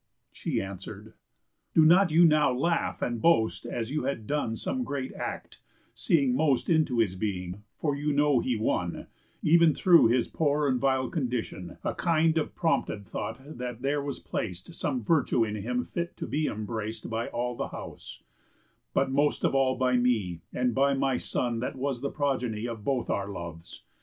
She 0.31 0.59
answer'd: 0.59 1.13
"Do 1.75 1.85
not 1.85 2.11
you 2.11 2.25
now 2.25 2.51
laugh 2.51 3.03
and 3.03 3.21
boast 3.21 3.67
As 3.67 3.91
you 3.91 4.05
had 4.05 4.25
done 4.25 4.55
some 4.55 4.83
great 4.83 5.13
act, 5.13 5.61
seeing 5.93 6.35
most 6.35 6.71
Into 6.71 6.97
his 6.97 7.13
being; 7.13 7.61
for 7.77 7.95
you 7.95 8.11
know 8.11 8.39
he 8.39 8.55
won— 8.57 9.05
Ev'n 9.47 9.75
through 9.75 10.07
his 10.07 10.27
poor 10.27 10.67
and 10.67 10.79
vile 10.79 11.07
condition— 11.07 11.77
A 11.83 11.93
kind 11.93 12.39
of 12.39 12.55
prompted 12.55 13.05
thought 13.05 13.41
that 13.59 13.83
there 13.83 14.01
was 14.01 14.17
plac'd 14.17 14.73
Some 14.73 15.03
virtue 15.03 15.43
in 15.43 15.57
him 15.57 15.83
fit 15.83 16.17
to 16.17 16.25
be 16.25 16.47
embrac'd 16.47 17.07
By 17.07 17.27
all 17.27 17.55
the 17.55 17.67
house, 17.67 18.23
but 18.95 19.11
most 19.11 19.43
of 19.43 19.53
all 19.53 19.75
by 19.75 19.97
me, 19.97 20.41
And 20.51 20.73
by 20.73 20.95
my 20.95 21.17
son 21.17 21.59
that 21.59 21.75
was 21.75 22.01
the 22.01 22.09
progeny 22.09 22.65
Of 22.67 22.83
both 22.83 23.11
our 23.11 23.29
loves. 23.29 23.83